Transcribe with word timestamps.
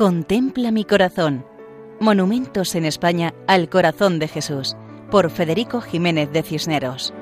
Contempla 0.00 0.70
mi 0.70 0.86
corazón. 0.86 1.44
Monumentos 2.00 2.74
en 2.74 2.86
España 2.86 3.34
al 3.46 3.68
corazón 3.68 4.18
de 4.18 4.28
Jesús, 4.28 4.74
por 5.10 5.30
Federico 5.30 5.82
Jiménez 5.82 6.32
de 6.32 6.42
Cisneros. 6.42 7.12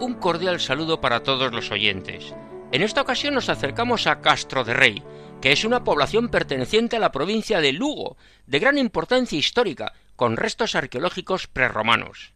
Un 0.00 0.16
cordial 0.18 0.58
saludo 0.58 1.00
para 1.00 1.22
todos 1.22 1.52
los 1.52 1.70
oyentes. 1.70 2.34
En 2.72 2.82
esta 2.82 3.02
ocasión 3.02 3.34
nos 3.34 3.48
acercamos 3.48 4.08
a 4.08 4.20
Castro 4.20 4.64
de 4.64 4.74
Rey, 4.74 5.00
que 5.40 5.52
es 5.52 5.64
una 5.64 5.84
población 5.84 6.28
perteneciente 6.28 6.96
a 6.96 6.98
la 6.98 7.12
provincia 7.12 7.60
de 7.60 7.72
Lugo, 7.72 8.16
de 8.48 8.58
gran 8.58 8.78
importancia 8.78 9.38
histórica, 9.38 9.92
con 10.16 10.36
restos 10.36 10.74
arqueológicos 10.74 11.46
prerromanos. 11.46 12.32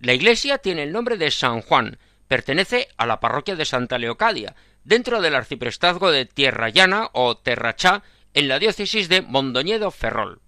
La 0.00 0.12
iglesia 0.12 0.58
tiene 0.58 0.82
el 0.82 0.92
nombre 0.92 1.16
de 1.16 1.30
San 1.30 1.60
Juan, 1.60 1.98
pertenece 2.26 2.88
a 2.96 3.06
la 3.06 3.20
parroquia 3.20 3.54
de 3.54 3.64
Santa 3.64 3.96
Leocadia, 3.96 4.56
dentro 4.84 5.20
del 5.20 5.34
arciprestazgo 5.34 6.10
de 6.10 6.26
Tierra 6.26 6.68
Llana 6.68 7.10
o 7.12 7.36
Terrachá, 7.36 8.02
en 8.34 8.48
la 8.48 8.58
diócesis 8.58 9.08
de 9.08 9.22
Mondoñedo 9.22 9.90
Ferrol. 9.90 10.40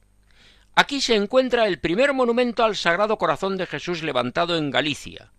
Aquí 0.74 1.00
se 1.00 1.14
encuentra 1.14 1.66
el 1.66 1.80
primer 1.80 2.14
monumento 2.14 2.64
al 2.64 2.76
Sagrado 2.76 3.18
Corazón 3.18 3.56
de 3.56 3.66
Jesús 3.66 4.02
levantado 4.02 4.56
en 4.56 4.70
Galicia. 4.70 5.32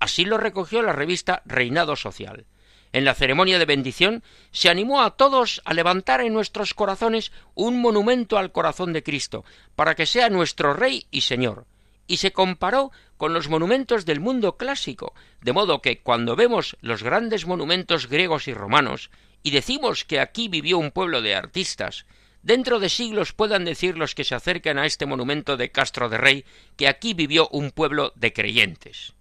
Así 0.00 0.24
lo 0.24 0.38
recogió 0.38 0.82
la 0.82 0.92
revista 0.92 1.42
Reinado 1.44 1.96
Social. 1.96 2.46
En 2.92 3.04
la 3.04 3.14
ceremonia 3.14 3.58
de 3.58 3.66
bendición 3.66 4.22
se 4.50 4.70
animó 4.70 5.02
a 5.02 5.16
todos 5.16 5.60
a 5.64 5.74
levantar 5.74 6.20
en 6.20 6.32
nuestros 6.32 6.72
corazones 6.72 7.32
un 7.54 7.80
monumento 7.80 8.38
al 8.38 8.50
corazón 8.50 8.92
de 8.92 9.02
Cristo, 9.02 9.44
para 9.76 9.94
que 9.94 10.06
sea 10.06 10.30
nuestro 10.30 10.72
Rey 10.72 11.06
y 11.10 11.20
Señor, 11.20 11.66
y 12.08 12.16
se 12.16 12.32
comparó 12.32 12.90
con 13.16 13.32
los 13.32 13.48
monumentos 13.48 14.04
del 14.04 14.18
mundo 14.18 14.56
clásico, 14.56 15.14
de 15.40 15.52
modo 15.52 15.80
que 15.80 16.00
cuando 16.00 16.34
vemos 16.34 16.76
los 16.80 17.04
grandes 17.04 17.46
monumentos 17.46 18.08
griegos 18.08 18.48
y 18.48 18.54
romanos, 18.54 19.10
y 19.44 19.52
decimos 19.52 20.04
que 20.04 20.18
aquí 20.18 20.48
vivió 20.48 20.78
un 20.78 20.90
pueblo 20.90 21.22
de 21.22 21.36
artistas, 21.36 22.06
dentro 22.42 22.80
de 22.80 22.88
siglos 22.88 23.32
puedan 23.32 23.64
decir 23.64 23.96
los 23.96 24.14
que 24.14 24.24
se 24.24 24.34
acercan 24.34 24.78
a 24.78 24.86
este 24.86 25.06
monumento 25.06 25.56
de 25.56 25.70
Castro 25.70 26.08
de 26.08 26.18
Rey 26.18 26.44
que 26.76 26.88
aquí 26.88 27.14
vivió 27.14 27.48
un 27.48 27.70
pueblo 27.70 28.12
de 28.16 28.32
creyentes. 28.32 29.12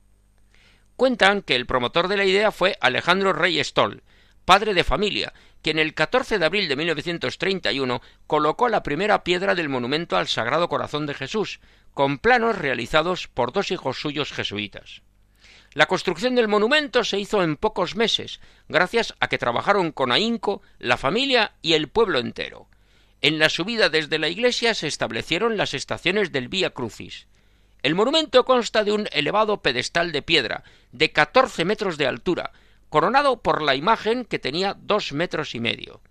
Cuentan 0.96 1.42
que 1.42 1.56
el 1.56 1.68
promotor 1.68 2.08
de 2.08 2.18
la 2.18 2.26
idea 2.26 2.52
fue 2.52 2.78
Alejandro 2.82 3.34
Rey 3.34 3.64
Stoll, 3.64 4.02
padre 4.48 4.73
de 4.73 4.86
familia, 4.86 5.34
quien 5.62 5.78
el 5.78 5.94
14 5.94 6.40
de 6.40 6.45
abril 6.45 6.70
de 6.70 6.78
1931 6.78 8.02
colocó 8.28 8.70
la 8.70 8.81
primera 8.81 9.26
piedra 9.26 9.56
del 9.56 9.67
monumento 9.67 10.16
al 10.16 10.30
Sagrado 10.30 10.70
Corazón 10.70 11.06
de 11.06 11.14
Jesús, 11.14 11.59
con 11.94 12.17
planos 12.17 12.58
realizados 12.58 13.28
por 13.28 13.52
dos 13.52 13.72
hijos 13.72 14.00
suyos 14.00 14.31
jesuitas. 14.31 15.02
La 15.73 15.88
construcción 15.88 16.34
del 16.36 16.48
monumento 16.48 17.04
se 17.04 17.20
hizo 17.20 17.44
en 17.44 17.58
pocos 17.58 17.98
meses, 17.98 18.39
gracias 18.70 19.16
a 19.20 19.28
que 19.28 19.38
trabajaron 19.38 19.92
con 19.92 20.14
ahínco 20.14 20.61
la 20.80 20.95
familia 20.95 21.52
y 21.61 21.73
el 21.73 21.89
pueblo 21.89 22.17
entero. 22.17 22.70
En 23.20 23.39
la 23.39 23.50
subida 23.50 23.89
desde 23.89 24.17
la 24.17 24.30
iglesia 24.30 24.73
se 24.76 24.88
establecieron 24.88 25.58
las 25.58 25.73
estaciones 25.73 26.32
del 26.32 26.48
Vía 26.48 26.70
Crucis. 26.70 27.28
El 27.84 27.95
monumento 27.95 28.45
consta 28.45 28.86
de 28.86 28.94
un 28.94 29.09
elevado 29.11 29.61
pedestal 29.61 30.14
de 30.14 30.22
piedra, 30.22 30.64
de 30.94 31.11
catorce 31.11 31.66
metros 31.66 31.98
de 31.98 32.08
altura, 32.08 32.54
coronado 32.90 33.42
por 33.42 33.62
la 33.62 33.76
imagen 33.76 34.26
que 34.26 34.40
tenía 34.40 34.76
dos 34.80 35.12
metros 35.14 35.56
y 35.56 35.60
medio. 35.60 36.02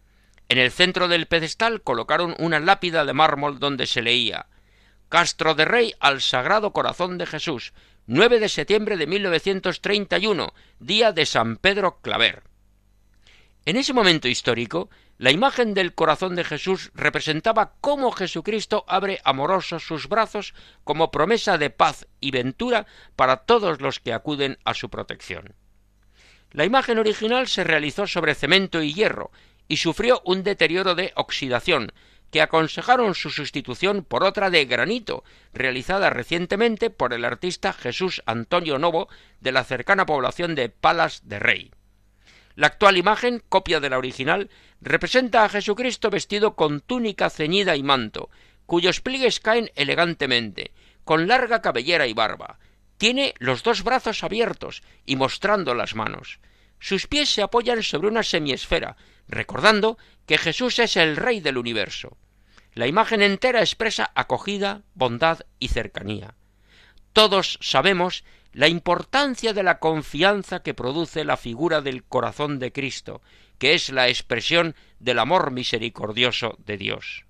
En 0.48 0.58
el 0.58 0.70
centro 0.70 1.08
del 1.08 1.26
pedestal 1.26 1.82
colocaron 1.82 2.34
una 2.38 2.60
lápida 2.60 3.04
de 3.04 3.12
mármol 3.12 3.58
donde 3.58 3.86
se 3.86 4.02
leía 4.02 4.46
Castro 5.08 5.54
de 5.54 5.64
Rey 5.64 5.94
al 6.00 6.20
Sagrado 6.20 6.72
Corazón 6.72 7.16
de 7.16 7.26
Jesús, 7.26 7.72
9 8.06 8.40
de 8.40 8.48
septiembre 8.48 8.96
de 8.96 9.06
1931, 9.06 10.52
día 10.80 11.12
de 11.12 11.26
San 11.26 11.56
Pedro 11.56 12.00
Claver. 12.00 12.42
En 13.64 13.76
ese 13.76 13.92
momento 13.92 14.28
histórico, 14.28 14.90
la 15.18 15.30
imagen 15.30 15.74
del 15.74 15.94
corazón 15.94 16.36
de 16.36 16.44
Jesús 16.44 16.90
representaba 16.94 17.74
cómo 17.80 18.12
Jesucristo 18.12 18.84
abre 18.86 19.20
amorosos 19.24 19.86
sus 19.86 20.08
brazos 20.08 20.54
como 20.84 21.10
promesa 21.10 21.56
de 21.56 21.70
paz 21.70 22.06
y 22.20 22.32
ventura 22.32 22.86
para 23.14 23.38
todos 23.38 23.80
los 23.80 23.98
que 23.98 24.12
acuden 24.12 24.58
a 24.64 24.74
su 24.74 24.90
protección. 24.90 25.54
La 26.52 26.64
imagen 26.64 26.98
original 26.98 27.48
se 27.48 27.64
realizó 27.64 28.06
sobre 28.06 28.34
cemento 28.34 28.82
y 28.82 28.94
hierro 28.94 29.30
y 29.68 29.78
sufrió 29.78 30.22
un 30.24 30.42
deterioro 30.42 30.94
de 30.94 31.12
oxidación, 31.16 31.92
que 32.30 32.42
aconsejaron 32.42 33.14
su 33.14 33.30
sustitución 33.30 34.04
por 34.04 34.24
otra 34.24 34.50
de 34.50 34.64
granito, 34.64 35.24
realizada 35.52 36.10
recientemente 36.10 36.90
por 36.90 37.12
el 37.12 37.24
artista 37.24 37.72
Jesús 37.72 38.22
Antonio 38.26 38.78
Novo 38.78 39.08
de 39.40 39.52
la 39.52 39.64
cercana 39.64 40.06
población 40.06 40.54
de 40.54 40.68
Palas 40.68 41.28
de 41.28 41.38
Rey. 41.38 41.70
La 42.54 42.68
actual 42.68 42.96
imagen, 42.96 43.42
copia 43.48 43.80
de 43.80 43.90
la 43.90 43.98
original, 43.98 44.50
representa 44.80 45.44
a 45.44 45.48
Jesucristo 45.48 46.10
vestido 46.10 46.56
con 46.56 46.80
túnica 46.80 47.28
ceñida 47.30 47.76
y 47.76 47.82
manto, 47.82 48.30
cuyos 48.64 49.00
pliegues 49.00 49.40
caen 49.40 49.70
elegantemente, 49.74 50.72
con 51.04 51.28
larga 51.28 51.60
cabellera 51.60 52.06
y 52.06 52.14
barba. 52.14 52.58
Tiene 52.98 53.34
los 53.38 53.62
dos 53.62 53.82
brazos 53.82 54.24
abiertos 54.24 54.82
y 55.04 55.16
mostrando 55.16 55.74
las 55.74 55.94
manos. 55.94 56.40
Sus 56.78 57.06
pies 57.06 57.28
se 57.28 57.42
apoyan 57.42 57.82
sobre 57.82 58.08
una 58.08 58.22
semiesfera, 58.22 58.96
recordando 59.28 59.98
que 60.26 60.38
Jesús 60.38 60.78
es 60.78 60.96
el 60.96 61.16
Rey 61.16 61.40
del 61.40 61.58
universo. 61.58 62.16
La 62.74 62.86
imagen 62.86 63.22
entera 63.22 63.60
expresa 63.60 64.10
acogida, 64.14 64.82
bondad 64.94 65.40
y 65.58 65.68
cercanía. 65.68 66.34
Todos 67.12 67.58
sabemos 67.62 68.24
la 68.52 68.68
importancia 68.68 69.52
de 69.52 69.62
la 69.62 69.78
confianza 69.78 70.62
que 70.62 70.74
produce 70.74 71.24
la 71.24 71.36
figura 71.36 71.80
del 71.80 72.04
corazón 72.04 72.58
de 72.58 72.72
Cristo, 72.72 73.20
que 73.58 73.74
es 73.74 73.90
la 73.90 74.08
expresión 74.08 74.74
del 74.98 75.18
amor 75.18 75.50
misericordioso 75.50 76.56
de 76.58 76.76
Dios. 76.78 77.25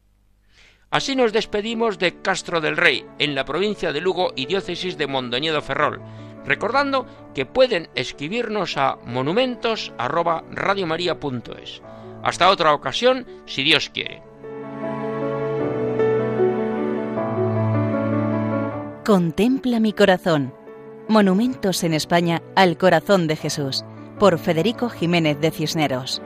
Así 0.97 1.15
nos 1.15 1.33
despedimos 1.35 1.99
de 1.99 2.23
Castro 2.23 2.63
del 2.63 2.79
Rey, 2.79 3.05
en 3.19 3.35
la 3.35 3.45
provincia 3.45 3.93
de 3.93 4.01
Lugo 4.01 4.33
y 4.35 4.47
diócesis 4.47 4.97
de 4.97 5.07
Mondoñedo 5.07 5.61
Ferrol, 5.61 6.01
recordando 6.47 7.05
que 7.35 7.45
pueden 7.45 7.91
escribirnos 7.95 8.79
a 8.79 8.97
monumentos@radiomaria.es. 9.05 11.83
Hasta 12.23 12.49
otra 12.49 12.73
ocasión, 12.73 13.27
si 13.45 13.63
Dios 13.63 13.91
quiere. 13.91 14.23
Contempla 19.05 19.81
mi 19.81 19.93
corazón. 19.93 20.55
Monumentos 21.09 21.85
en 21.85 21.93
España 21.93 22.41
al 22.55 22.79
corazón 22.79 23.27
de 23.27 23.37
Jesús, 23.37 23.85
por 24.19 24.39
Federico 24.39 24.89
Jiménez 24.89 25.39
de 25.43 25.51
Cisneros. 25.51 26.23